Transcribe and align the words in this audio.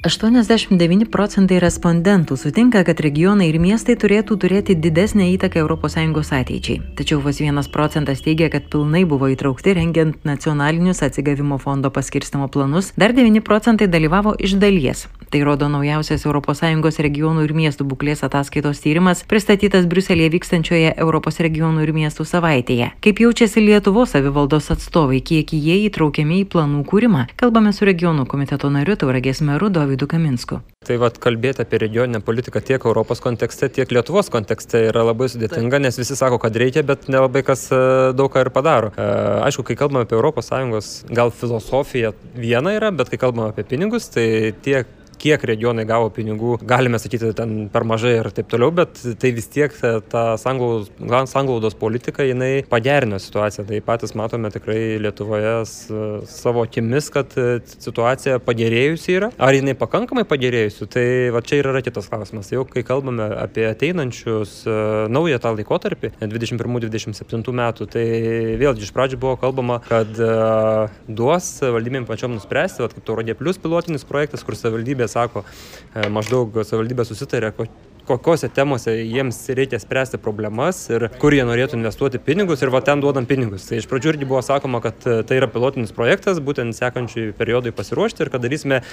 89 0.00 1.10
procentai 1.12 1.58
respondentų 1.60 2.38
sutinka, 2.40 2.80
kad 2.88 3.02
regionai 3.04 3.50
ir 3.50 3.58
miestai 3.60 3.98
turėtų 4.00 4.38
turėti 4.40 4.72
didesnę 4.72 5.26
įtaką 5.34 5.60
ES 5.60 6.30
ateičiai. 6.32 6.80
Tačiau 6.96 7.20
vos 7.20 7.36
vienas 7.36 7.68
procentas 7.68 8.24
teigia, 8.24 8.48
kad 8.48 8.64
pilnai 8.72 9.04
buvo 9.04 9.28
įtraukti 9.28 9.74
rengiant 9.76 10.16
nacionalinius 10.24 11.02
atsigavimo 11.04 11.58
fondo 11.58 11.90
paskirstimo 11.90 12.48
planus, 12.48 12.94
dar 12.96 13.12
9 13.12 13.44
procentai 13.44 13.88
dalyvavo 13.92 14.32
iš 14.40 14.56
dalies. 14.56 15.04
Tai 15.30 15.44
rodo 15.44 15.68
naujausias 15.68 16.24
ES 16.24 16.98
regionų 16.98 17.44
ir 17.44 17.52
miestų 17.54 17.84
būklės 17.84 18.24
ataskaitos 18.24 18.80
tyrimas, 18.80 19.22
pristatytas 19.22 19.84
Briuselėje 19.86 20.32
vykstančioje 20.32 20.94
Europos 20.96 21.38
regionų 21.38 21.84
ir 21.84 21.92
miestų 21.92 22.24
savaitėje. 22.24 22.90
Kaip 23.04 23.20
jaučiasi 23.20 23.60
Lietuvos 23.60 24.16
savivaldos 24.16 24.72
atstovai, 24.72 25.20
kiek 25.20 25.52
jie 25.52 25.84
įtraukiami 25.86 26.40
į 26.40 26.48
planų 26.50 26.82
kūrimą, 26.88 27.28
kalbame 27.36 27.70
su 27.76 27.84
regionų 27.84 28.26
komiteto 28.26 28.72
nariu 28.72 28.96
Tauragės 28.96 29.44
meru 29.44 29.68
Dovydu. 29.70 29.89
Dovydu 29.90 30.06
Kaminsku. 30.06 30.60
Tai 30.86 30.96
vad 31.02 31.16
kalbėti 31.18 31.64
apie 31.64 31.80
regioninę 31.82 32.20
politiką 32.22 32.60
tiek 32.62 32.84
Europos 32.86 33.18
kontekste, 33.20 33.66
tiek 33.74 33.90
Lietuvos 33.90 34.30
kontekste 34.30 34.84
yra 34.86 35.02
labai 35.08 35.26
sudėtinga, 35.32 35.80
nes 35.82 35.98
visi 35.98 36.14
sako, 36.14 36.38
kad 36.38 36.54
reikia, 36.54 36.84
bet 36.86 37.08
nelabai 37.10 37.42
kas 37.42 37.66
e, 37.74 37.80
daug 38.14 38.30
ką 38.30 38.44
ir 38.46 38.52
padaro. 38.54 38.92
E, 38.94 39.08
aišku, 39.48 39.66
kai 39.66 39.76
kalbame 39.80 40.06
apie 40.06 40.20
ES, 40.78 40.92
gal 41.10 41.34
filosofija 41.34 42.14
viena 42.38 42.76
yra, 42.78 42.92
bet 42.94 43.10
kai 43.10 43.18
kalbame 43.18 43.50
apie 43.50 43.66
pinigus, 43.66 44.06
tai 44.14 44.54
tiek 44.62 44.86
kiek 45.20 45.44
regionai 45.46 45.84
gavo 45.88 46.08
pinigų, 46.14 46.56
galime 46.66 46.98
sakyti 47.00 47.32
ten 47.36 47.68
per 47.72 47.84
mažai 47.88 48.16
ir 48.18 48.30
taip 48.34 48.48
toliau, 48.50 48.72
bet 48.74 49.00
tai 49.20 49.32
vis 49.36 49.48
tiek 49.52 49.74
ta 50.10 50.24
sanglaudos, 50.40 51.76
politika, 51.80 52.24
jinai 52.26 52.64
pagerino 52.70 53.18
situaciją. 53.20 53.66
Tai 53.68 53.80
patys 53.86 54.16
matome 54.18 54.50
tikrai 54.52 54.98
Lietuvoje 55.02 55.54
savo 56.30 56.64
akimis, 56.66 57.10
kad 57.12 57.34
situacija 57.70 58.40
pagerėjusi 58.44 59.16
yra. 59.18 59.30
Ar 59.40 59.56
jinai 59.56 59.76
pakankamai 59.78 60.24
pagerėjusi, 60.28 60.88
tai 60.90 61.06
va 61.34 61.42
čia 61.44 61.60
ir 61.60 61.70
yra 61.72 61.82
kitas 61.84 62.08
klausimas. 62.10 62.50
Jau 62.52 62.64
kai 62.68 62.84
kalbame 62.86 63.28
apie 63.40 63.66
ateinančius 63.68 64.62
naują 65.12 65.40
tą 65.42 65.54
laikotarpį, 65.58 66.12
21-27 66.20 67.54
metų, 67.60 67.88
tai 67.92 68.06
vėlgi 68.60 68.86
iš 68.86 68.92
pradžių 68.96 69.20
buvo 69.20 69.36
kalbama, 69.40 69.80
kad 69.88 70.10
duos 71.08 71.52
valdybėm 71.62 72.08
pačiom 72.08 72.36
nuspręsti, 72.36 72.84
va, 72.84 72.90
kaip 72.92 73.06
Tauragė 73.06 73.36
Plus 73.38 73.60
pilotinis 73.60 74.06
projektas, 74.08 74.44
kur 74.46 74.56
savivaldybės 74.58 75.09
sako, 75.10 75.44
e, 75.94 76.08
maždaug 76.12 76.62
savivaldybė 76.62 77.06
susitarė, 77.08 77.52
kokiose 78.10 78.50
temose 78.54 78.92
jiems 78.98 79.38
reikia 79.54 79.78
spręsti 79.80 80.18
problemas 80.22 80.82
ir 80.90 81.06
kur 81.22 81.34
jie 81.34 81.44
norėtų 81.46 81.78
investuoti 81.78 82.20
pinigus 82.22 82.64
ir 82.64 82.72
va 82.74 82.82
ten 82.84 83.02
duodam 83.02 83.28
pinigus. 83.30 83.68
Tai 83.68 83.78
iš 83.78 83.86
pradžių 83.90 84.14
irgi 84.14 84.28
buvo 84.28 84.42
sakoma, 84.44 84.82
kad 84.84 85.06
e, 85.06 85.20
tai 85.26 85.38
yra 85.38 85.48
pilotinis 85.50 85.94
projektas, 85.94 86.42
būtent 86.42 86.76
sekančiai 86.76 87.30
periodui 87.36 87.72
pasiruošti 87.76 88.26
ir 88.26 88.32
kad 88.34 88.44
darysime 88.44 88.80
e, 88.80 88.84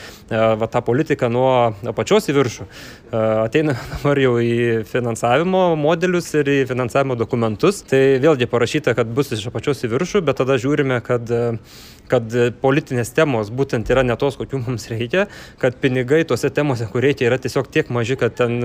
va, 0.62 0.70
tą 0.72 0.84
politiką 0.86 1.32
nuo 1.34 1.50
apačios 1.90 2.30
į 2.30 2.38
viršų. 2.38 2.70
Ateina 3.18 3.78
dabar 3.96 4.22
jau 4.22 4.38
į 4.44 4.86
finansavimo 4.88 5.66
modelius 5.80 6.30
ir 6.38 6.54
į 6.54 6.58
finansavimo 6.70 7.18
dokumentus. 7.20 7.84
Tai 7.90 8.02
vėlgi 8.24 8.50
parašyta, 8.52 8.96
kad 8.98 9.10
bus 9.10 9.34
iš 9.36 9.50
apačios 9.52 9.86
į 9.88 9.94
viršų, 9.96 10.26
bet 10.28 10.44
tada 10.44 10.60
žiūrime, 10.62 11.02
kad 11.06 11.32
kad 12.12 12.32
politinės 12.62 13.12
temos 13.16 13.52
būtent 13.54 13.90
yra 13.92 14.04
ne 14.08 14.16
tos, 14.20 14.38
kokių 14.40 14.62
mums 14.64 14.88
reikia, 14.92 15.28
kad 15.62 15.78
pinigai 15.82 16.24
tose 16.28 16.50
temose, 16.54 16.88
kur 16.92 17.04
reikia, 17.04 17.28
yra 17.30 17.40
tiesiog 17.42 17.70
tiek 17.74 17.92
maži, 17.94 18.18
kad 18.20 18.36
ten 18.40 18.58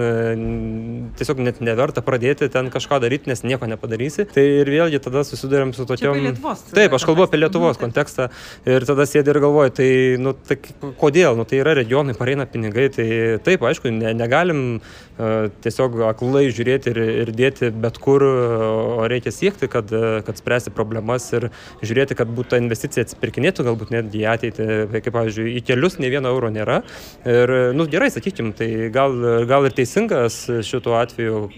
tiesiog 1.18 1.42
net 1.42 1.60
neverta 1.64 2.04
pradėti 2.04 2.48
ten 2.52 2.70
kažką 2.72 3.00
daryti, 3.02 3.30
nes 3.32 3.42
nieko 3.46 3.66
nepadarysi. 3.70 4.26
Tai 4.30 4.44
ir 4.44 4.70
vėlgi 4.70 5.00
tada 5.02 5.24
susidurėm 5.26 5.74
su 5.76 5.86
tokiom... 5.88 6.20
Lietuvos, 6.28 6.62
Taip, 6.70 6.94
aš 6.94 7.06
kalbu 7.08 7.26
apie 7.26 7.40
Lietuvos 7.40 7.80
kontekstą 7.80 8.28
ir 8.68 8.86
tada 8.88 9.06
sėdi 9.08 9.34
ir 9.34 9.40
galvoju, 9.42 9.74
tai, 9.80 9.90
nu, 10.22 10.34
tai 10.36 10.60
kodėl, 11.00 11.34
nu, 11.38 11.48
tai 11.48 11.62
yra 11.64 11.74
regionai, 11.78 12.14
pareina 12.18 12.46
pinigai, 12.46 12.86
tai 12.94 13.08
taip, 13.42 13.66
aišku, 13.66 13.90
ne, 13.90 14.14
negalim 14.14 14.62
uh, 14.78 15.48
tiesiog 15.64 15.98
aklai 16.12 16.46
žiūrėti 16.52 16.94
ir, 16.94 17.02
ir 17.24 17.34
dėti 17.34 17.72
bet 17.74 17.98
kur, 18.02 18.22
o 18.22 19.10
reikia 19.10 19.34
siekti, 19.34 19.70
kad, 19.72 19.90
kad 20.26 20.38
spręsti 20.38 20.74
problemas 20.74 21.26
ir 21.34 21.50
žiūrėti, 21.82 22.18
kad 22.18 22.30
būtų 22.30 22.54
ta 22.54 22.62
investicija 22.62 23.06
atsipirkti 23.06 23.32
pirkinėtų 23.32 23.64
galbūt 23.66 23.92
netgi 23.94 24.22
į 24.22 24.26
ateitį, 24.28 24.66
kaip 24.92 25.14
pavyzdžiui, 25.14 25.54
į 25.56 25.62
kelius 25.66 25.98
ne 26.02 26.10
vieno 26.12 26.32
euro 26.32 26.50
nėra. 26.52 26.82
Ir, 27.24 27.52
nu, 27.76 27.86
gerai, 27.90 28.10
sakykim, 28.12 28.52
tai 28.56 28.90
gal, 28.92 29.16
gal 29.48 29.68
ir 29.68 29.76
teisingas 30.22 30.66
šituo 30.66 30.94
atveju 30.94 31.48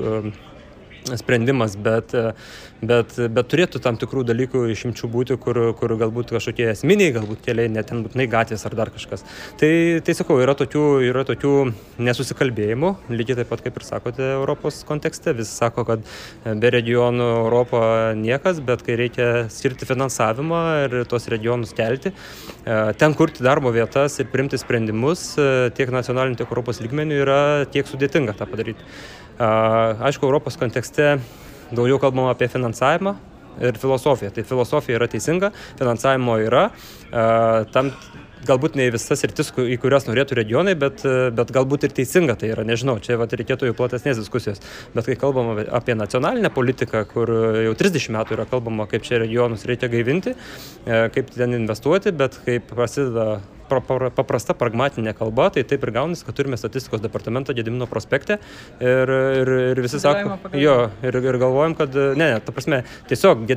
sprendimas, 1.13 1.77
bet, 1.77 2.15
bet, 2.81 3.15
bet 3.19 3.49
turėtų 3.53 3.81
tam 3.85 3.99
tikrų 4.01 4.25
dalykų 4.31 4.65
išimčių 4.73 5.09
būti, 5.13 5.37
kur, 5.41 5.61
kur 5.77 5.95
galbūt 6.01 6.33
kažkokie 6.33 6.71
esminiai, 6.73 7.13
galbūt 7.15 7.43
keliai, 7.45 7.69
net 7.73 7.91
ten 7.91 8.01
būtinai 8.07 8.27
gatvės 8.33 8.65
ar 8.65 8.77
dar 8.79 8.93
kažkas. 8.95 9.25
Tai, 9.61 9.71
tai 10.05 10.15
sakau, 10.17 10.39
yra 10.41 10.57
tokių, 10.57 10.85
yra 11.11 11.27
tokių 11.29 11.55
nesusikalbėjimų, 12.05 12.95
lygiai 13.13 13.41
taip 13.43 13.53
pat 13.53 13.65
kaip 13.67 13.77
ir 13.81 13.87
sakote 13.87 14.31
Europos 14.39 14.81
kontekste. 14.89 15.35
Visi 15.37 15.53
sako, 15.53 15.85
kad 15.89 16.07
be 16.45 16.73
regionų 16.73 17.29
Europo 17.43 17.83
niekas, 18.19 18.63
bet 18.65 18.85
kai 18.87 18.97
reikia 19.01 19.29
skirti 19.53 19.89
finansavimą 19.89 20.63
ir 20.87 20.97
tuos 21.11 21.29
regionus 21.33 21.75
kelti, 21.77 22.15
ten 22.65 23.19
kurti 23.19 23.45
darbo 23.45 23.73
vietas 23.75 24.17
ir 24.23 24.31
primti 24.33 24.61
sprendimus 24.61 25.35
tiek 25.77 25.93
nacionaliniu, 25.93 26.41
tiek 26.41 26.49
Europos 26.49 26.81
lygmeniu 26.85 27.21
yra 27.27 27.43
tiek 27.69 27.89
sudėtinga 27.89 28.37
tą 28.39 28.49
padaryti. 28.49 28.89
Aišku, 29.39 30.27
Europos 30.27 30.59
kontekste 30.61 31.17
daugiau 31.75 31.99
kalbama 32.03 32.31
apie 32.35 32.49
finansavimą 32.51 33.17
ir 33.63 33.79
filosofiją. 33.79 34.31
Tai 34.35 34.45
filosofija 34.47 34.99
yra 34.99 35.09
teisinga, 35.11 35.51
finansavimo 35.79 36.37
yra. 36.43 36.69
Tam 37.75 37.91
galbūt 38.45 38.77
ne 38.77 38.91
visas 38.93 39.23
rytis, 39.25 39.51
į 39.57 39.79
kurias 39.81 40.05
norėtų 40.09 40.37
regionai, 40.37 40.75
bet, 40.79 41.01
bet 41.35 41.53
galbūt 41.55 41.87
ir 41.87 41.95
teisinga 41.97 42.37
tai 42.41 42.51
yra, 42.53 42.65
nežinau, 42.67 42.99
čia 43.03 43.17
vat, 43.21 43.33
reikėtų 43.33 43.71
jau 43.71 43.77
platesnės 43.79 44.21
diskusijos. 44.21 44.61
Bet 44.95 45.09
kai 45.09 45.17
kalbam 45.21 45.55
apie 45.65 45.97
nacionalinę 45.97 46.51
politiką, 46.55 47.07
kur 47.11 47.33
jau 47.65 47.75
30 47.81 48.13
metų 48.19 48.37
yra 48.37 48.47
kalbama, 48.51 48.89
kaip 48.91 49.07
čia 49.07 49.23
regionus 49.23 49.65
reikia 49.71 49.89
gaivinti, 49.93 50.35
kaip 50.85 51.33
ten 51.35 51.57
investuoti, 51.57 52.13
bet 52.13 52.37
kai 52.45 52.61
prasideda 52.61 53.39
paprasta 53.69 54.57
pragmatinė 54.59 55.15
kalba, 55.17 55.51
tai 55.55 55.65
taip 55.69 55.87
ir 55.87 55.95
gaunasi, 55.95 56.27
kad 56.27 56.37
turime 56.37 56.59
statistikos 56.61 57.03
departamentą 57.05 57.55
Gedimino 57.55 57.87
prospekte 57.91 58.39
ir, 58.83 59.15
ir, 59.41 59.53
ir 59.73 59.83
visi 59.85 60.01
sako, 60.03 60.39
jo, 60.59 60.77
ir, 61.07 61.19
ir 61.23 61.39
galvojam, 61.41 61.77
kad, 61.79 61.95
ne, 62.19 62.25
ne, 62.35 62.41
ta 62.45 62.53
prasme, 62.55 62.81
tiesiog, 63.11 63.45
e, 63.51 63.57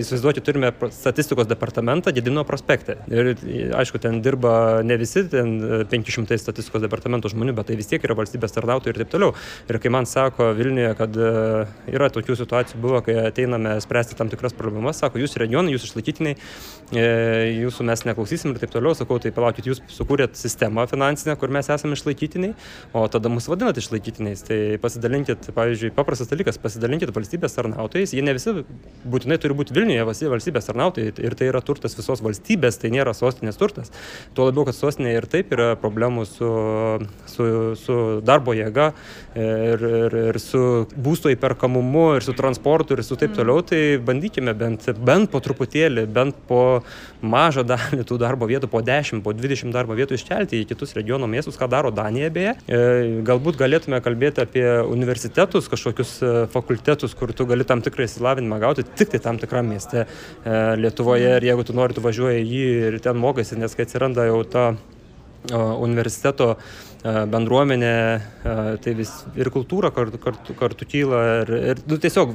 įsivaizduoti, 0.00 0.42
turime 0.44 0.72
statistikos 0.94 1.48
departamentą 1.50 2.12
Gedimino 2.14 2.44
prospekte. 2.48 2.98
Ir 3.12 3.32
aišku, 3.78 4.00
ten 4.02 4.20
dirba 4.24 4.82
ne 4.86 4.98
visi, 5.00 5.24
ten 5.30 5.56
500 5.90 6.38
statistikos 6.40 6.82
departamento 6.84 7.30
žmonių, 7.32 7.54
bet 7.58 7.70
tai 7.70 7.78
vis 7.78 7.90
tiek 7.90 8.04
yra 8.04 8.16
valstybės 8.18 8.54
tarnautojai 8.56 8.94
ir 8.94 9.02
taip 9.02 9.12
toliau. 9.14 9.34
Ir 9.68 9.80
kai 9.82 9.92
man 9.92 10.08
sako 10.08 10.52
Vilniuje, 10.58 10.92
kad 10.98 11.16
e, 11.16 11.32
yra 11.92 12.10
tokių 12.14 12.38
situacijų 12.42 12.82
buvo, 12.82 13.02
kai 13.06 13.18
ateiname 13.28 13.76
spręsti 13.84 14.18
tam 14.18 14.32
tikras 14.32 14.56
problemas, 14.58 15.00
sako, 15.02 15.20
jūs 15.22 15.38
regionai, 15.40 15.74
jūs 15.76 15.88
išlaikytiniai, 15.90 16.38
e, 16.92 17.06
jūsų 17.62 17.88
mes 17.88 18.04
neklausysim 18.08 18.54
ir 18.54 18.62
taip 18.62 18.74
toliau, 18.74 18.96
sakau, 18.98 19.20
tai 19.22 19.34
palaukit, 19.38 19.70
jūs 19.70 19.82
sukūrėt 19.94 20.36
sistemą 20.38 20.88
finansinę, 20.90 21.36
kur 21.38 21.52
mes 21.54 21.70
esame 21.70 21.96
išlaikytiniai, 21.98 22.54
o 22.96 23.06
tada 23.12 23.30
mus 23.32 23.48
vadinat 23.50 23.78
išlaikytiniais. 23.80 24.44
Tai 24.48 24.58
pasidalinkit, 24.82 25.50
pavyzdžiui, 25.56 25.94
paprastas 25.96 26.30
dalykas, 26.32 26.60
pasidalinkit 26.62 27.14
valstybės 27.14 27.56
tarnautojais, 27.56 28.14
jie 28.16 28.24
ne 28.26 28.34
visi 28.36 28.54
būtinai 29.08 29.38
turi 29.42 29.56
būti 29.58 29.76
Vilniuje 29.78 30.06
valstybės 30.08 30.68
tarnautojai 30.68 31.12
ir 31.22 31.36
tai 31.38 31.50
yra 31.52 31.62
turtas 31.64 31.94
visos 31.98 32.22
valstybės, 32.24 32.80
tai 32.82 32.90
nėra 32.94 33.14
sostinės 33.16 33.58
turtas. 33.60 33.92
Tuo 34.34 34.48
labiau, 34.48 34.66
kad 34.68 34.76
sostinėje 34.76 35.22
ir 35.22 35.28
taip 35.30 35.52
yra 35.54 35.68
problemų 35.78 36.24
su, 36.28 36.50
su, 37.30 37.48
su 37.78 37.98
darbo 38.26 38.54
jėga 38.56 38.90
ir, 39.38 39.84
ir, 40.02 40.18
ir 40.32 40.40
su 40.42 40.62
būsto 40.96 41.30
įperkamumu, 41.32 42.08
ir 42.18 42.26
su 42.26 42.34
transportu, 42.38 42.96
ir 42.96 43.04
su 43.06 43.18
taip 43.18 43.32
mm. 43.32 43.38
toliau, 43.38 43.62
tai 43.66 43.82
bandykime 44.02 44.54
bent, 44.58 44.88
bent 44.98 45.30
po 45.32 45.42
truputėlį, 45.44 46.06
bent 46.10 46.38
po 46.48 46.62
mažą 47.22 47.64
dalį 47.68 48.06
tų 48.08 48.18
darbo 48.20 48.48
vietų, 48.50 48.70
po 48.72 48.82
10, 48.84 49.22
po 49.28 49.34
20 49.36 49.74
darbo 49.74 49.96
vietų 49.98 50.16
iškelti 50.16 50.62
į 50.62 50.68
kitus 50.70 50.94
regiono 50.96 51.28
miestus, 51.28 51.58
ką 51.60 51.68
daro 51.70 51.92
Danija 51.92 52.30
beje. 52.32 52.54
E, 52.64 52.80
galbūt 53.28 53.58
galėtume 53.60 54.00
kalbėti 54.04 54.42
apie 54.44 54.64
universitetus, 54.88 55.68
kažkokius 55.68 56.12
e, 56.22 56.34
fakultetus, 56.52 57.16
kur 57.18 57.34
tu 57.36 57.46
gali 57.48 57.66
tam 57.68 57.82
tikrą 57.84 58.06
įsilavinimą 58.08 58.60
gauti 58.62 58.86
tik 58.88 59.12
tai 59.12 59.20
tam 59.24 59.40
tikram 59.40 59.68
mieste 59.68 60.04
e, 60.04 60.06
Lietuvoje 60.80 61.34
ir 61.36 61.48
jeigu 61.50 61.66
tu 61.68 61.76
nori, 61.76 61.96
tu 61.96 62.04
važiuoji 62.04 62.46
jį 62.46 62.68
ir 62.88 63.00
ten 63.04 63.20
mokaisi, 63.20 63.58
nes 63.60 63.76
kai 63.76 63.84
atsiranda 63.88 64.24
jau 64.28 64.40
ta 64.48 64.70
universiteto 65.48 66.56
bendruomenė, 67.30 67.92
tai 68.82 68.94
vis 68.98 69.12
ir 69.38 69.48
kultūra 69.54 69.92
kartu, 69.94 70.18
kartu, 70.20 70.56
kartu 70.58 70.88
kyla 70.90 71.20
ir, 71.44 71.52
ir 71.70 71.82
nu, 71.86 71.96
tiesiog 72.02 72.34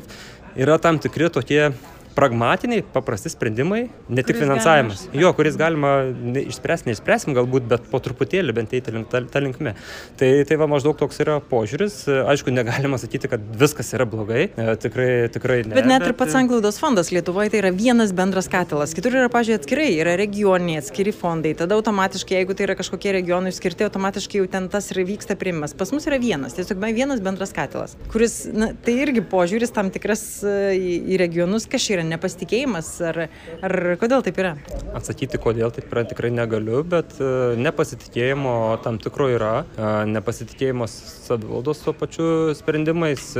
yra 0.56 0.78
tam 0.81 1.01
tikri 1.04 1.28
tokie 1.34 1.66
pragmatiniai, 2.15 2.83
paprasti 2.94 3.31
sprendimai, 3.33 3.88
ne 4.10 4.21
tik 4.24 4.36
Kuris 4.36 4.44
finansavimas. 4.44 5.04
galima 5.07 5.24
Jo, 5.24 5.33
kuris 5.38 5.57
galima 5.60 5.92
ne- 6.13 6.45
išspręsti, 6.51 6.89
neišspręsim 6.92 7.36
galbūt, 7.38 7.68
bet 7.69 7.88
po 7.92 8.00
truputėlį 8.04 8.56
bent 8.56 8.74
eiti 8.74 8.94
link, 8.94 9.10
ta, 9.12 9.21
ta 9.21 9.42
linkme. 9.44 9.75
Tai, 10.19 10.30
tai 10.50 10.57
va 10.60 10.68
maždaug 10.71 10.98
toks 11.00 11.19
yra 11.24 11.39
požiūris. 11.50 12.04
Aišku, 12.33 12.54
negalima 12.54 13.00
sakyti, 13.01 13.31
kad 13.31 13.44
viskas 13.60 13.94
yra 13.98 14.07
blogai. 14.10 14.50
E, 14.54 14.75
Tikrai, 14.83 15.10
tikrai 15.33 15.62
ne. 15.65 15.75
Bet 15.77 15.88
net 15.89 16.06
ir 16.07 16.15
pats 16.18 16.36
Anglaudos 16.38 16.80
fondas 16.81 17.12
Lietuvoje 17.13 17.54
tai 17.54 17.62
yra 17.63 17.71
vienas 17.75 18.13
bendras 18.15 18.50
katilas. 18.51 18.94
Kitur 18.98 19.15
yra, 19.15 19.30
pažiūrėjau, 19.33 19.62
atskirai, 19.62 19.89
yra 20.01 20.15
regioniniai, 20.19 20.81
atskiri 20.83 21.13
fondai. 21.15 21.54
Tada 21.57 21.77
automatiškai, 21.80 22.39
jeigu 22.42 22.57
tai 22.57 22.68
yra 22.68 22.77
kažkokie 22.80 23.13
regionai 23.15 23.54
skirti, 23.56 23.86
automatiškai 23.88 24.42
jau 24.42 24.50
ten 24.51 24.69
tas 24.74 24.89
ir 24.92 25.04
vyksta 25.07 25.38
priimas. 25.39 25.75
Pas 25.77 25.94
mus 25.95 26.07
yra 26.10 26.19
vienas, 26.21 26.57
tiesiog 26.57 26.83
vienas 26.94 27.21
bendras 27.24 27.54
katilas, 27.56 27.95
kuris, 28.12 28.44
na, 28.54 28.71
tai 28.86 28.98
irgi 29.06 29.24
požiūris 29.31 29.74
tam 29.74 29.89
tikras 29.94 30.24
e, 30.45 30.56
į, 30.77 30.94
į 31.13 31.19
regionus, 31.21 31.65
kas 31.69 31.86
čia 31.86 31.98
yra 32.04 32.10
nepasitikėjimas, 32.12 32.90
ar, 33.08 33.20
ar 33.64 33.74
kodėl 34.00 34.24
taip 34.26 34.40
yra? 34.42 34.54
Atsakyti, 34.98 35.40
kodėl 35.42 35.72
taip 35.74 35.92
yra, 35.92 36.04
tikrai 36.08 36.32
negaliu, 36.34 36.84
bet 36.84 37.16
e, 37.20 37.56
nepasitikėjimo 37.60 38.80
tam 38.84 39.00
tikro 39.00 39.30
yra, 39.32 39.54
e, 39.78 39.92
nepasitikėjimo 40.12 40.88
savivaldos 40.92 41.84
tuo 41.86 41.96
pačiu 41.96 42.28
sprendimais. 42.58 43.34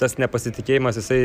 Tas 0.00 0.16
nepasitikėjimas, 0.20 0.98
jisai, 1.00 1.18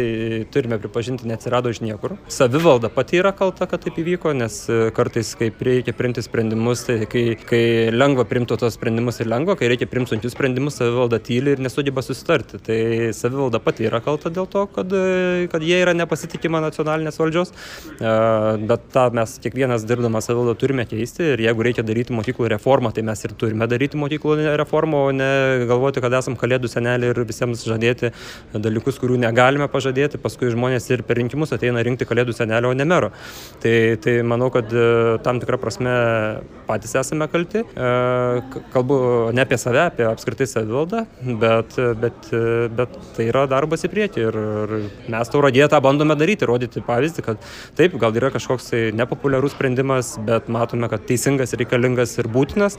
turime 0.53 0.79
pripažinti, 0.81 1.27
neatsirado 1.29 1.71
iš 1.73 1.81
niekur. 1.85 2.17
Savivalda 2.31 2.91
pati 2.93 3.19
yra 3.21 3.33
kalta, 3.35 3.67
kad 3.69 3.83
taip 3.85 3.97
įvyko, 4.01 4.33
nes 4.37 4.61
e, 4.69 4.79
kartais, 4.95 5.33
kai 5.39 5.51
reikia 5.69 5.95
priimti 5.97 6.23
sprendimus, 6.25 6.85
tai 6.87 6.99
kai, 7.09 7.23
kai 7.49 7.63
lengva 7.95 8.27
priimti 8.29 8.57
tos 8.59 8.77
sprendimus 8.77 9.21
ir 9.23 9.31
lengva, 9.31 9.57
kai 9.59 9.71
reikia 9.73 9.89
priimti 9.89 10.15
sunkius 10.15 10.35
sprendimus, 10.37 10.79
savivalda 10.79 11.21
tyli 11.23 11.55
ir 11.55 11.63
nesugeba 11.65 12.03
susitarti. 12.05 12.61
Tai 12.65 12.79
savivalda 13.17 13.61
pati 13.63 13.89
yra 13.89 14.03
kalta 14.05 14.31
dėl 14.33 14.49
to, 14.51 14.65
kad, 14.75 14.93
e, 14.93 15.47
kad 15.51 15.65
jie 15.65 15.81
yra 15.81 15.95
nepasitikima 15.97 16.61
nacionalinės 16.63 17.19
valdžios, 17.21 17.55
E, 17.99 18.11
bet 18.69 18.85
tą 18.93 19.05
mes 19.15 19.35
kiekvienas 19.43 19.83
dirbdamas 19.87 20.29
savivaldą 20.29 20.55
turime 20.59 20.85
keisti 20.89 21.33
ir 21.33 21.43
jeigu 21.43 21.65
reikia 21.67 21.83
daryti 21.85 22.15
mokyklų 22.15 22.51
reformą, 22.55 22.93
tai 22.95 23.03
mes 23.07 23.23
ir 23.25 23.33
turime 23.39 23.67
daryti 23.71 23.99
mokyklų 23.99 24.55
reformą, 24.59 25.01
o 25.09 25.15
ne 25.15 25.29
galvoti, 25.69 26.03
kad 26.03 26.15
esam 26.19 26.37
kalėdų 26.39 26.71
senelį 26.71 27.11
ir 27.11 27.21
visiems 27.29 27.65
žadėti 27.67 28.13
dalykus, 28.63 28.99
kurių 29.01 29.19
negalime 29.21 29.67
pažadėti, 29.71 30.21
paskui 30.21 30.51
žmonės 30.53 30.89
ir 30.91 31.03
per 31.07 31.19
rinkimus 31.21 31.53
ateina 31.55 31.83
rinkti 31.85 32.07
kalėdų 32.09 32.35
senelio, 32.37 32.71
o 32.73 32.77
ne 32.77 32.87
mero. 32.87 33.11
Tai, 33.63 33.75
tai 34.03 34.19
manau, 34.27 34.49
kad 34.53 34.71
e, 34.73 35.17
tam 35.25 35.41
tikrą 35.41 35.59
prasme 35.61 35.93
patys 36.67 36.95
esame 37.01 37.29
kalti. 37.31 37.63
E, 37.63 37.89
Kalbu 38.73 38.99
ne 39.35 39.43
apie 39.43 39.57
save, 39.59 39.81
apie 39.89 40.05
apskritai 40.07 40.47
savivaldą, 40.49 41.05
bet, 41.41 41.77
bet, 42.01 42.29
bet 42.75 42.97
tai 43.15 43.29
yra 43.29 43.45
darbas 43.49 43.85
į 43.85 43.91
priekį 43.93 44.23
ir, 44.25 44.37
ir 44.65 44.73
mes 45.11 45.31
tauragėje 45.31 45.69
tą 45.73 45.79
bandome 45.83 46.17
daryti, 46.19 46.47
rodyti 46.49 46.83
pavyzdį, 46.85 47.25
kad 47.25 47.49
taip, 47.77 47.95
gal 48.01 48.15
yra 48.17 48.31
kažkoks 48.33 48.69
tai 48.71 48.81
nepopuliarus 48.95 49.55
sprendimas, 49.55 50.13
bet 50.25 50.49
matome, 50.51 50.89
kad 50.91 51.05
teisingas, 51.09 51.55
reikalingas 51.59 52.17
ir 52.21 52.29
būtinas, 52.31 52.77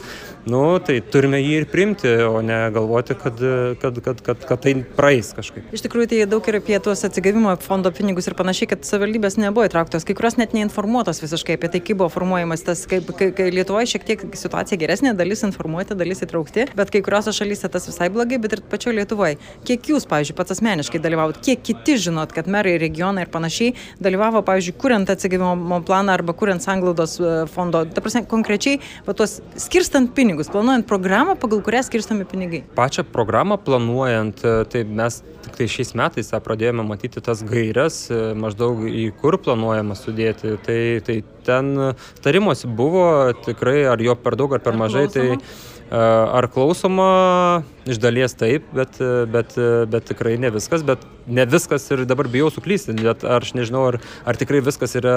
nu, 0.50 0.62
tai 0.84 1.00
turime 1.12 1.40
jį 1.42 1.56
ir 1.60 1.68
priimti, 1.70 2.12
o 2.26 2.40
ne 2.44 2.60
galvoti, 2.74 3.16
kad, 3.18 3.40
kad, 3.82 4.00
kad, 4.04 4.22
kad, 4.26 4.46
kad 4.48 4.64
tai 4.64 4.76
praeis 4.96 5.32
kažkaip. 5.36 5.69
Iš 5.70 5.84
tikrųjų, 5.84 6.08
tai 6.10 6.16
daug 6.26 6.46
ir 6.50 6.56
apie 6.58 6.74
tuos 6.82 7.04
atsigavimo 7.06 7.52
fondo 7.62 7.92
pinigus 7.94 8.26
ir 8.26 8.34
panašiai, 8.34 8.66
kad 8.72 8.82
savivaldybės 8.82 9.36
nebuvo 9.38 9.68
įtrauktos, 9.68 10.02
kai 10.02 10.16
kurios 10.18 10.34
net 10.34 10.50
neinformuotos 10.56 11.20
visiškai 11.22 11.54
apie 11.54 11.68
tai, 11.70 11.80
kaip 11.86 12.00
buvo 12.00 12.08
formuojamas 12.10 12.64
tas, 12.66 12.80
kaip, 12.90 13.12
kai, 13.14 13.28
kai 13.36 13.46
Lietuvoje 13.54 13.92
šiek 13.92 14.06
tiek 14.08 14.24
situacija 14.34 14.80
geresnė, 14.80 15.12
dalis 15.14 15.44
informuoti, 15.46 15.94
dalis 15.94 16.24
įtraukti, 16.26 16.64
bet 16.74 16.90
kai 16.90 17.04
kuriuose 17.06 17.30
šalyse 17.36 17.70
tas 17.70 17.86
visai 17.86 18.08
blogai, 18.10 18.40
bet 18.42 18.56
ir 18.56 18.64
pačioje 18.66 18.96
Lietuvoje. 18.98 19.36
Kiek 19.68 19.92
jūs, 19.92 20.08
pavyzdžiui, 20.10 20.34
pats 20.40 20.56
asmeniškai 20.56 21.02
dalyvavot, 21.04 21.38
kiek 21.38 21.62
kiti 21.62 21.94
žinot, 22.02 22.34
kad 22.34 22.50
merai, 22.50 22.74
regionai 22.82 23.28
ir 23.28 23.30
panašiai 23.30 23.76
dalyvavo, 24.02 24.42
pavyzdžiui, 24.50 24.74
kuriant 24.82 25.14
atsigavimo 25.14 25.78
planą 25.86 26.18
arba 26.18 26.34
kuriant 26.34 26.66
sanglaudos 26.66 27.14
e, 27.22 27.32
fondo, 27.54 27.84
ta 27.86 28.02
prasme, 28.02 28.24
konkrečiai, 28.26 28.82
va, 29.06 29.14
tuos 29.14 29.38
skirstant 29.68 30.10
pinigus, 30.18 30.50
planuojant 30.50 30.90
programą, 30.90 31.38
pagal 31.38 31.62
kurią 31.62 31.86
skirstami 31.86 32.26
pinigai. 32.26 32.64
Pačią 32.74 33.06
programą 33.14 33.60
planuojant, 33.62 34.42
e, 34.42 34.58
tai 34.74 34.82
mes 34.88 35.22
tik 35.46 35.59
tai 35.60 35.68
šiais 35.68 35.92
metais 35.98 36.30
pradėjome 36.44 36.86
matyti 36.88 37.20
tas 37.24 37.42
gairias, 37.44 38.06
e, 38.08 38.20
maždaug 38.38 38.86
į 38.88 39.10
kur 39.20 39.36
planuojama 39.44 39.96
sudėti. 39.98 40.54
Tai, 40.64 40.80
tai 41.04 41.18
ten 41.44 41.74
tarimosi 42.24 42.70
buvo 42.80 43.04
tikrai, 43.44 43.82
ar 43.92 44.00
jo 44.00 44.16
per 44.16 44.38
daug, 44.40 44.56
ar 44.56 44.64
per 44.64 44.78
mažai. 44.80 45.04
Tai, 45.12 45.26
Ar 45.90 46.46
klausoma, 46.54 47.64
iš 47.90 47.98
dalies 47.98 48.36
taip, 48.38 48.68
bet, 48.76 49.00
bet, 49.32 49.56
bet 49.90 50.04
tikrai 50.06 50.36
ne 50.38 50.52
viskas, 50.54 50.84
bet 50.86 51.02
ne 51.26 51.44
viskas 51.46 51.86
ir 51.90 52.04
dabar 52.08 52.28
bijau 52.30 52.50
suklysti, 52.52 52.94
bet 53.02 53.24
aš 53.26 53.52
nežinau, 53.58 53.82
ar, 53.90 53.98
ar 54.28 54.38
tikrai 54.38 54.60
viskas 54.64 54.94
yra 54.98 55.14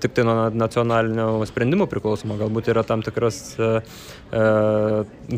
tik 0.00 0.14
tai 0.16 0.24
nuo 0.26 0.48
nacionalinio 0.54 1.46
sprendimo 1.48 1.88
priklausoma, 1.90 2.38
galbūt 2.40 2.70
yra 2.72 2.84
tam 2.86 3.02
tikras 3.06 3.40
e, 3.58 3.70
e, 4.30 4.44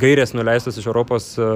gairės 0.04 0.34
nuleistos 0.36 0.80
iš 0.80 0.88
Europos 0.90 1.30
e, 1.40 1.48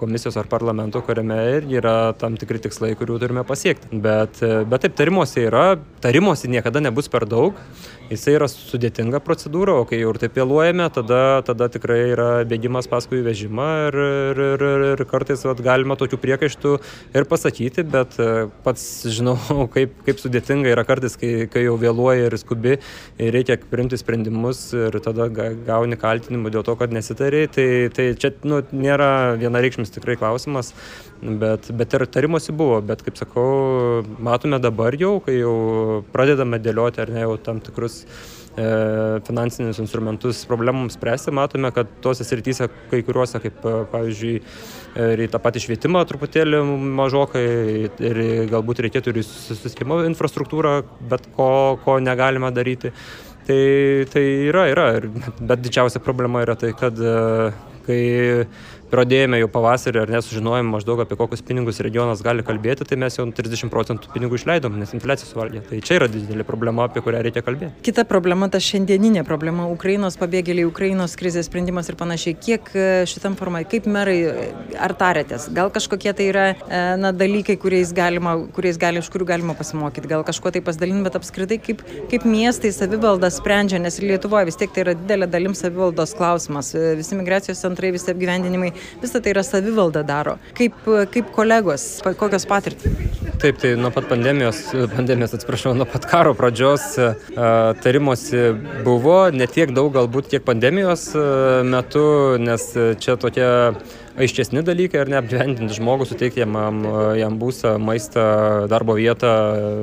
komisijos 0.00 0.38
ar 0.40 0.50
parlamento, 0.52 1.02
kuriame 1.06 1.38
irgi 1.56 1.80
yra 1.80 1.96
tam 2.20 2.38
tikri 2.40 2.60
tikslai, 2.66 2.94
kurių 2.98 3.20
turime 3.22 3.44
pasiekti. 3.48 4.00
Bet, 4.04 4.42
e, 4.44 4.64
bet 4.68 4.86
taip, 4.86 4.96
tarimuose 4.98 5.46
yra, 5.48 5.66
tarimuose 6.04 6.50
niekada 6.52 6.82
nebus 6.84 7.10
per 7.12 7.28
daug, 7.28 7.60
jisai 8.10 8.36
yra 8.36 8.46
sudėtinga 8.50 9.20
procedūra, 9.24 9.74
o 9.80 9.86
kai 9.88 9.98
jau 10.00 10.12
ir 10.12 10.20
taip 10.20 10.36
vėluojame, 10.38 10.86
tada, 10.94 11.20
tada 11.46 11.68
tikrai 11.72 11.98
yra 12.12 12.28
bėgimas 12.48 12.88
paskui 12.90 13.22
vežimą 13.26 13.68
ir, 13.88 13.98
ir, 14.02 14.42
ir, 14.46 14.64
ir, 14.68 14.84
ir 14.92 15.02
kartais 15.10 15.42
vat, 15.46 15.60
galima 15.64 15.96
tokių 15.98 16.18
priekaištų 16.22 16.74
ir 17.16 17.26
pasakyti, 17.30 17.84
bet 17.90 18.18
e, 18.22 18.28
pats 18.66 18.84
žinau, 19.10 19.36
kaip, 19.74 19.96
kaip 20.06 20.22
sudėtinga 20.22 20.70
yra 20.74 20.86
kartais, 20.88 21.18
kai, 21.20 21.32
kai 21.50 21.66
jau 21.66 21.74
vėluoja 21.80 22.28
ir 22.30 22.38
skubi 22.40 22.76
ir 22.76 23.34
reikia 23.34 23.58
priimti 23.70 23.98
sprendimus 24.00 24.68
ir 24.76 25.00
tada 25.04 25.28
ga- 25.32 25.52
gauni 25.66 25.98
kaltinimų 26.00 26.54
dėl 26.54 26.66
to, 26.66 26.76
kad 26.78 26.94
nesitariai. 26.94 27.50
Tai, 27.52 27.68
tai 27.96 28.10
čia 28.20 28.32
nu, 28.46 28.62
nėra 28.76 29.10
vienareikšmis 29.40 29.94
tikrai 29.94 30.18
klausimas, 30.20 30.72
bet, 31.22 31.70
bet 31.74 31.96
ir 31.96 32.06
tarimosi 32.10 32.54
buvo. 32.56 32.78
Bet 32.86 33.02
kaip 33.06 33.18
sakau, 33.18 34.04
matome 34.22 34.60
dabar 34.62 34.94
jau, 34.98 35.16
kai 35.24 35.38
jau 35.40 35.56
pradedame 36.14 36.60
dėlioti 36.62 37.02
ar 37.02 37.12
ne 37.12 37.24
jau 37.24 37.36
tam 37.42 37.62
tikrus 37.64 37.95
e, 38.04 38.66
finansinius 39.26 39.80
instrumentus 39.82 40.44
problemams 40.48 40.96
spręsti, 40.98 41.34
matome, 41.34 41.70
kad 41.74 41.90
tose 42.04 42.26
srityse, 42.26 42.68
kai 42.90 43.02
kuriuose, 43.06 43.40
kaip 43.42 43.64
e, 43.64 43.74
pavyzdžiui, 43.92 44.34
e, 44.40 45.10
ir 45.16 45.24
į 45.26 45.30
tą 45.34 45.42
patį 45.44 45.64
švietimą 45.66 46.04
truputėlį 46.10 46.64
mažokai 46.98 47.46
ir 48.10 48.22
galbūt 48.52 48.84
reikėtų 48.86 49.14
ir 49.14 49.22
į 49.22 49.28
susitikimo 49.28 50.02
infrastruktūrą, 50.10 50.80
bet 51.12 51.30
ko, 51.36 51.50
ko 51.84 52.00
negalime 52.02 52.52
daryti. 52.54 52.94
Tai, 53.46 53.62
tai 54.10 54.24
yra, 54.48 54.64
yra, 54.72 54.86
bet 55.38 55.60
didžiausia 55.62 56.00
problema 56.02 56.40
yra 56.42 56.56
tai, 56.58 56.72
kad 56.74 56.98
kai 57.86 58.00
pradėjome 58.90 59.40
jau 59.40 59.48
pavasarį 59.50 60.02
ar 60.02 60.12
nesužinojom 60.16 60.68
maždaug 60.70 61.00
apie 61.02 61.18
kokius 61.18 61.42
pinigus 61.46 61.80
regionas 61.84 62.22
gali 62.24 62.44
kalbėti, 62.46 62.86
tai 62.88 62.98
mes 63.00 63.18
jau 63.18 63.26
30 63.26 63.70
procentų 63.72 64.12
pinigų 64.14 64.38
išleidom, 64.38 64.76
nes 64.80 64.94
infliacija 64.96 65.28
suvaldė. 65.28 65.62
Tai 65.66 65.80
čia 65.84 65.98
yra 65.98 66.08
didelė 66.10 66.46
problema, 66.46 66.86
apie 66.86 67.02
kurią 67.04 67.22
reikia 67.26 67.42
kalbėti. 67.46 67.72
Kita 67.86 68.06
problema, 68.08 68.48
ta 68.52 68.60
šiandieninė 68.62 69.24
problema- 69.26 69.66
Ukrainos 69.76 70.18
pabėgėliai, 70.20 70.68
Ukrainos 70.70 71.16
krizės 71.18 71.50
sprendimas 71.50 71.90
ir 71.90 71.98
panašiai. 71.98 72.36
Kiek 72.38 72.70
e, 72.74 72.86
šitam 73.10 73.36
formai, 73.36 73.64
kaip 73.68 73.86
merai, 73.86 74.18
e, 74.22 74.48
ar 74.78 74.94
tarėtės? 74.94 75.48
Gal 75.52 75.70
kažkokie 75.70 76.14
tai 76.14 76.28
yra 76.30 76.46
e, 76.54 76.96
na, 76.96 77.12
dalykai, 77.12 77.58
kuriais 77.58 77.92
galima, 77.92 78.36
kuriais 78.52 78.78
gali, 78.78 79.02
iš 79.02 79.10
kurių 79.10 79.26
galima 79.26 79.54
pasimokyti, 79.54 80.08
gal 80.08 80.24
kažkuo 80.24 80.52
tai 80.52 80.60
pasidalinti, 80.60 81.04
bet 81.04 81.18
apskritai 81.18 81.58
kaip, 81.58 81.82
kaip 82.10 82.24
miestai 82.24 82.72
savivalda 82.72 83.30
sprendžia, 83.30 83.80
nes 83.82 83.98
Lietuvoje 84.00 84.46
vis 84.46 84.56
tiek 84.56 84.70
tai 84.72 84.84
yra 84.86 84.94
didelė 84.94 85.26
dalim 85.30 85.54
savivaldos 85.54 86.14
klausimas. 86.14 86.72
Visi 86.96 87.16
migracijos 87.18 87.60
centrai, 87.60 87.90
visi 87.94 88.10
apgyvendinimai, 88.12 88.75
visą 89.02 89.22
tai 89.22 89.34
yra 89.34 89.44
savivalda 89.46 90.02
daro. 90.06 90.36
Kaip, 90.56 90.78
kaip 91.12 91.32
kolegos, 91.36 91.86
kokios 92.06 92.46
patirtys? 92.48 93.16
Taip, 93.40 93.58
tai 93.60 93.74
nuo 93.76 93.90
pat 93.92 94.08
pandemijos, 94.08 94.62
pandemijos 94.94 95.34
atsiprašau, 95.36 95.74
nuo 95.76 95.86
pat 95.90 96.06
karo 96.08 96.32
pradžios 96.38 96.86
e, 96.98 97.10
tarimosi 97.84 98.46
buvo, 98.86 99.18
ne 99.32 99.48
tiek 99.50 99.74
daug 99.76 99.92
galbūt 99.96 100.30
kiek 100.32 100.46
pandemijos 100.46 101.10
e, 101.12 101.26
metu, 101.68 102.06
nes 102.40 102.70
e, 102.76 102.88
čia 103.02 103.18
tokie 103.20 103.48
aiškesni 104.16 104.62
dalykai, 104.64 105.02
ar 105.02 105.10
ne, 105.10 105.18
apgyvendinti 105.20 105.76
žmogų, 105.76 106.06
suteikti 106.08 106.40
jam, 106.40 106.56
jam 107.18 107.36
būstą, 107.40 107.74
maistą, 107.82 108.24
darbo 108.70 108.96
vietą, 108.96 109.32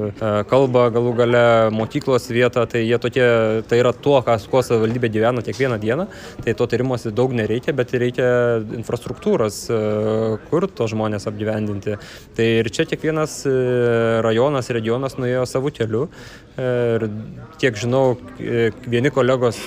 e, 0.10 0.32
kalbą, 0.50 0.88
galų 0.94 1.14
gale 1.20 1.44
mokyklos 1.74 2.26
vietą, 2.34 2.66
tai 2.70 2.84
jie 2.84 2.98
tokie, 3.02 3.26
tai 3.70 3.82
yra 3.82 3.94
tuo, 3.94 4.18
kas, 4.26 4.48
kuo 4.50 4.64
savivaldybė 4.66 5.12
gyvena 5.14 5.44
kiekvieną 5.46 5.78
dieną, 5.82 6.08
tai 6.46 6.56
to 6.58 6.68
tarimosi 6.70 7.14
daug 7.14 7.34
nereikia, 7.38 7.76
bet 7.78 7.94
reikia 7.94 8.30
infrastruktūros, 8.80 9.60
e, 9.70 9.82
kur 10.50 10.68
to 10.68 10.90
žmonės 10.90 11.30
apgyvendinti. 11.30 12.00
Tai 12.34 12.50
ir 12.64 12.72
čia 12.74 12.88
kiekvienas 12.90 13.44
e, 13.50 13.56
rajonas, 14.26 14.74
regionas 14.74 15.20
nuėjo 15.22 15.46
savo 15.50 15.74
keliu. 15.74 16.08
Ir 16.54 17.08
kiek 17.58 17.78
žinau, 17.82 18.14
vieni 18.38 19.10
kolegos 19.10 19.58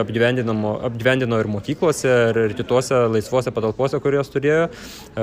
apgyvendino 0.00 1.36
ir 1.36 1.50
mokyklose, 1.52 2.14
ir, 2.30 2.38
ir 2.48 2.54
kitose 2.56 3.02
laisvose 3.12 3.52
patalpose 3.52 3.93
centruose, 3.94 4.02
kurios 4.02 4.30
turėjo. 4.32 4.68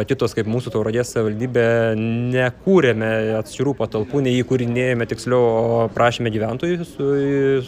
Kitos, 0.07 0.33
kaip 0.35 0.47
mūsų 0.47 0.71
tauragės 0.73 1.11
savivaldybė, 1.13 1.95
nekūrėme 2.31 3.37
atskirų 3.39 3.75
patalpų, 3.77 4.21
neįkūrinėjome 4.27 5.07
tiksliau, 5.07 5.41
o 5.41 5.89
prašėme 5.93 6.31
gyventojų 6.31 6.85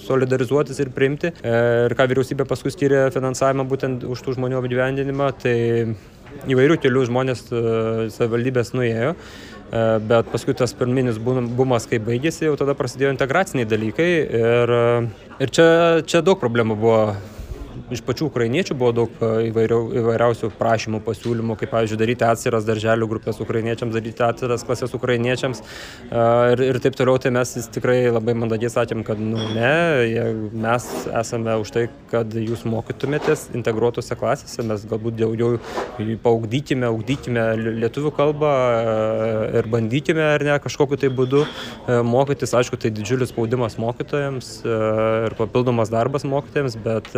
solidarizuotis 0.04 0.80
ir 0.80 0.92
priimti. 0.94 1.34
Ir 1.44 1.96
ką 1.96 2.08
vyriausybė 2.10 2.48
paskui 2.48 2.72
skyrė 2.74 3.10
finansavimą 3.14 3.68
būtent 3.68 4.04
už 4.04 4.24
tų 4.24 4.38
žmonių 4.38 4.62
apgyvendinimą, 4.62 5.32
tai 5.42 5.58
įvairių 6.50 6.80
kelių 6.82 7.08
žmonės 7.10 7.50
savivaldybės 8.16 8.74
nuėjo. 8.74 9.14
E, 9.74 9.84
bet 10.06 10.28
paskui 10.30 10.54
tas 10.54 10.74
pirminis 10.78 11.18
bumas, 11.18 11.88
kai 11.90 11.98
baigėsi, 12.04 12.46
jau 12.46 12.58
tada 12.60 12.76
prasidėjo 12.78 13.14
integraciniai 13.16 13.66
dalykai 13.66 14.10
ir, 14.22 14.74
ir 15.42 15.54
čia, 15.54 15.66
čia 16.06 16.22
daug 16.26 16.38
problemų 16.42 16.78
buvo 16.78 17.00
iš 17.92 18.02
pačių 18.06 18.28
ukrainiečių 18.30 18.76
buvo 18.78 18.92
daug 18.96 19.18
e, 19.20 19.30
įvairiau, 19.50 19.90
įvairiausių 20.00 20.50
prašymų, 20.60 21.02
pasiūlymų, 21.04 21.58
kaip, 21.60 21.72
pavyzdžiui, 21.74 22.00
daryti 22.00 22.26
atsiras 22.28 22.68
darželių 22.68 23.10
grupės 23.12 23.42
ukrainiečiams, 23.44 23.96
daryti 23.96 24.24
atsiras 24.24 24.64
klasės 24.68 24.96
ukrainiečiams 24.96 25.62
e, 25.64 26.24
ir, 26.54 26.64
ir 26.70 26.80
taip 26.84 26.98
toliau. 27.00 27.20
Tai 27.24 27.34
mes 27.36 27.54
tikrai 27.74 27.98
labai 28.12 28.36
mandagiai 28.40 28.72
sakėm, 28.74 29.04
kad 29.08 29.20
nu, 29.20 29.40
ne, 29.56 29.74
mes 30.66 30.88
esame 31.12 31.58
už 31.62 31.74
tai, 31.76 31.86
kad 32.12 32.34
jūs 32.38 32.66
mokytumėtės 32.70 33.50
integruotose 33.58 34.18
klasėse, 34.20 34.66
mes 34.68 34.88
galbūt 34.90 35.20
daugiau 35.20 35.60
paugdykime, 36.24 36.88
augdykime 36.90 37.46
lietuvių 37.84 38.14
kalbą 38.16 38.54
e, 38.54 39.38
ir 39.60 39.70
bandykime 39.74 40.24
ar 40.34 40.48
ne 40.48 40.58
kažkokiu 40.64 41.00
tai 41.04 41.12
būdu 41.14 41.44
mokytis. 42.08 42.56
Aišku, 42.58 42.78
tai 42.80 42.94
didžiulis 42.94 43.32
spaudimas 43.34 43.80
mokytojams 43.82 44.50
ir 44.64 45.34
papildomas 45.38 45.90
darbas 45.92 46.26
mokytojams, 46.28 46.78
bet 46.84 47.10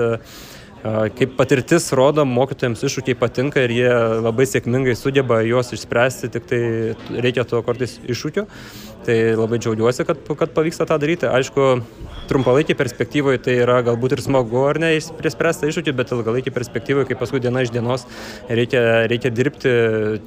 Kaip 0.86 1.32
patirtis 1.40 1.88
rodo, 1.98 2.28
mokytojams 2.30 2.84
iššūkiai 2.86 3.18
patinka 3.18 3.64
ir 3.66 3.72
jie 3.74 3.94
labai 4.22 4.46
sėkmingai 4.46 4.94
sugeba 5.00 5.40
juos 5.42 5.74
išspręsti, 5.74 6.30
tik 6.36 6.46
tai 6.52 6.60
reikia 7.26 7.46
to 7.50 7.62
kartais 7.66 7.98
iššūkio. 8.06 8.46
Tai 9.06 9.16
labai 9.38 9.60
džiaugiuosi, 9.62 10.06
kad, 10.06 10.22
kad 10.38 10.54
pavyksta 10.54 10.86
tą 10.90 10.98
daryti. 11.02 11.28
Aišku, 11.30 11.66
trumpalaikį 12.30 12.76
perspektyvoje 12.78 13.42
tai 13.46 13.58
yra 13.62 13.80
galbūt 13.86 14.16
ir 14.16 14.22
smagu 14.26 14.64
ar 14.66 14.80
ne 14.82 14.92
išspręsti 14.98 15.70
iššūkį, 15.70 15.94
bet 15.98 16.14
ilgalaikį 16.16 16.54
perspektyvoje, 16.56 17.10
kai 17.10 17.18
paskui 17.20 17.42
diena 17.44 17.62
iš 17.66 17.74
dienos 17.74 18.06
reikia, 18.50 18.82
reikia 19.10 19.32
dirbti 19.34 19.74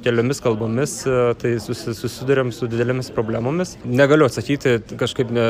keliomis 0.05 0.39
kalbomis, 0.43 0.95
tai 1.41 1.55
susi, 1.63 1.95
susidurėm 1.97 2.53
su 2.55 2.69
didelėmis 2.71 3.11
problemomis. 3.15 3.75
Negaliu 3.83 4.29
atsakyti, 4.29 4.77
kažkaip 4.99 5.31
ne, 5.35 5.47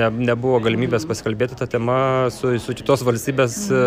ne, 0.00 0.08
nebuvo 0.32 0.62
galimybės 0.64 1.04
pasikalbėti 1.08 1.60
tą 1.60 1.68
temą 1.76 1.98
su, 2.32 2.54
su 2.62 2.76
kitos 2.78 3.04
valstybės 3.04 3.58
e, 3.68 3.82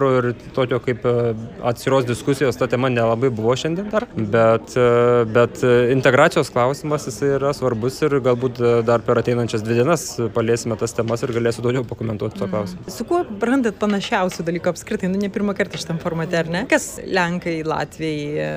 meru 0.00 0.30
ir 0.30 0.34
tokio 0.54 0.78
kaip 0.82 1.04
e, 1.04 1.34
atsiros 1.62 2.06
diskusijos 2.08 2.56
ta 2.56 2.66
tema 2.66 2.88
nelabai 2.88 3.30
buvo 3.30 3.54
šiandien 3.56 3.90
dar, 3.92 4.06
bet, 4.16 4.76
e, 4.76 5.24
bet 5.34 5.62
integracijos 5.92 6.50
klausimas 6.50 7.06
jis 7.08 7.20
yra 7.36 7.52
svarbus 7.56 8.00
ir 8.06 8.18
galbūt 8.24 8.60
dar 8.86 9.04
per 9.04 9.20
ateinančias 9.20 9.64
dvi 9.64 9.80
dienas 9.80 10.06
paliesime 10.34 10.76
tas 10.80 10.94
temas 10.96 11.22
ir 11.24 11.34
galėsiu 11.36 11.64
daugiau 11.64 11.84
pakomentuoti 11.88 12.38
to 12.38 12.48
klausimu. 12.50 12.86
Su 12.92 13.06
kuo 13.08 13.22
randat 13.50 13.78
panašiausių 13.80 14.46
dalykų 14.48 14.72
apskritai, 14.72 15.10
nu 15.12 15.20
ne 15.20 15.30
pirmą 15.32 15.54
kartą 15.58 15.80
šitam 15.80 16.00
formate, 16.02 16.38
ar 16.40 16.50
ne? 16.52 16.64
Kas 16.70 16.92
Lenkai, 17.04 17.60
Latvijai, 17.66 18.48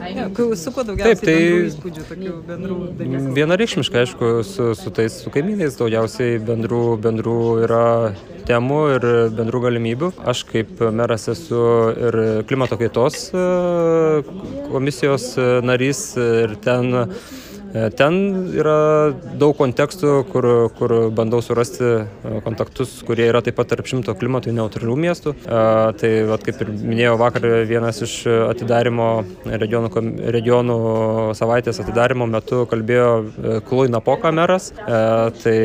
e, 0.00 0.56
su 0.56 0.72
kuo 0.74 0.86
daugiausiai 0.88 1.18
Taip, 1.18 1.26
tai 1.28 1.38
įspūdžių, 1.68 2.08
tokių 2.10 2.36
bendrų 2.48 2.78
dalykų? 2.98 3.34
Vienareikšmiškai, 3.38 4.04
aišku, 4.06 4.34
su, 4.48 4.72
su 4.78 4.94
tais 4.94 5.20
su 5.24 5.32
kaimynais 5.34 5.78
daugiausiai 5.80 6.38
bendrų, 6.42 6.84
bendrų 7.02 7.40
yra 7.66 7.86
temų 8.48 8.80
ir 8.96 9.06
bendrų 9.36 9.62
galimybių. 9.66 10.12
Aš 10.28 10.44
kaip 10.52 10.82
meras 10.92 11.28
esu 11.32 11.62
ir 12.08 12.18
klimato 12.48 12.78
kaitos 12.80 13.30
e, 13.32 13.44
komisijos 14.72 15.32
narys 15.64 16.04
ir 16.20 16.58
ten 16.64 16.92
E, 17.02 17.51
ten 17.72 18.16
yra 18.52 19.12
daug 19.40 19.54
kontekstų, 19.56 20.12
kur, 20.32 20.46
kur 20.76 20.94
bandau 21.14 21.40
surasti 21.44 21.84
e, 21.84 22.04
kontaktus, 22.44 22.94
kurie 23.06 23.26
yra 23.30 23.40
taip 23.44 23.56
pat 23.56 23.70
tarp 23.72 23.88
šimto 23.88 24.14
klimatui 24.18 24.52
neutralių 24.56 24.96
miestų. 25.06 25.34
E, 25.40 25.62
tai, 26.00 26.10
vat, 26.28 26.44
kaip 26.44 26.60
ir 26.64 26.72
minėjau, 26.74 27.16
vakar 27.20 27.46
vienas 27.68 28.02
iš 28.04 28.16
atidarimo 28.28 29.08
regionų, 29.46 29.92
regionų 30.36 30.78
savaitės 31.38 31.80
atidarimo 31.82 32.28
metu 32.30 32.64
kalbėjo 32.70 33.08
Klui 33.68 33.88
Napoka 33.92 34.32
meras, 34.34 34.70
tai 35.42 35.56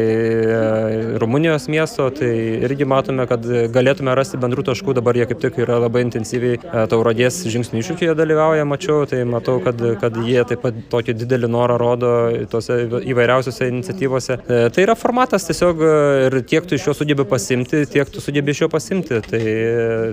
Rumunijos 1.21 1.67
miesto, 1.71 2.07
tai 2.15 2.31
irgi 2.67 2.87
matome, 2.87 3.27
kad 3.29 3.43
galėtume 3.73 4.15
rasti 4.17 4.39
bendrų 4.41 4.67
taškų, 4.71 4.95
dabar 4.97 5.17
jie 5.19 5.27
kaip 5.29 5.41
tik 5.43 5.59
yra 5.63 5.79
labai 5.83 6.05
intensyviai 6.05 6.59
taurodės 6.91 7.43
žingsnių 7.51 7.83
iššūkėje 7.83 8.15
dalyvauja, 8.17 8.65
mačiau, 8.69 9.03
tai 9.09 9.23
matau, 9.29 9.59
kad, 9.63 9.81
kad 10.01 10.17
jie 10.23 10.39
taip 10.47 10.63
pat 10.65 10.81
tokį 10.91 11.17
didelį 11.23 11.51
norą 11.53 11.77
rodo 11.81 11.96
rodo 11.97 12.45
tose 12.49 12.87
įvairiausiose 13.05 13.67
iniciatyvose. 13.71 14.37
E, 14.47 14.69
tai 14.73 14.85
yra 14.85 14.95
formatas 14.95 15.47
tiesiog 15.47 15.81
e, 15.81 15.93
ir 16.27 16.37
tiek 16.47 16.67
tu 16.67 16.75
iš 16.75 16.87
jo 16.87 16.93
sugebi 16.97 17.25
pasimti, 17.27 17.85
tiek 17.89 18.09
tu 18.09 18.21
sugebi 18.21 18.51
iš 18.51 18.61
jo 18.65 18.69
pasimti. 18.69 19.21
Tai, 19.27 19.41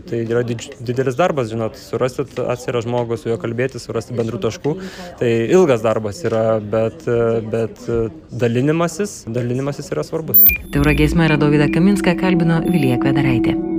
tai 0.08 0.22
yra 0.24 0.42
didelis 0.44 1.18
darbas, 1.18 1.50
žinot, 1.52 1.76
surasti 1.78 2.26
atsirą 2.48 2.84
žmogų, 2.84 3.18
su 3.20 3.30
juo 3.32 3.38
kalbėti, 3.40 3.82
surasti 3.82 4.16
bendrų 4.16 4.40
taškų. 4.46 4.76
Tai 5.20 5.30
ilgas 5.58 5.84
darbas 5.84 6.24
yra, 6.24 6.58
bet, 6.60 7.06
e, 7.08 7.20
bet 7.52 7.84
dalinimasis, 8.32 9.22
dalinimasis 9.28 9.92
yra 9.94 10.06
svarbus. 10.06 10.44
Tauragės 10.74 11.16
merą 11.18 11.38
Dovydą 11.40 11.70
Kaminską 11.74 12.16
kalbino 12.20 12.62
Vilija 12.66 13.00
Kvedaraitė. 13.02 13.73